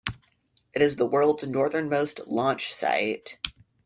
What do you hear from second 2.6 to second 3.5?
site.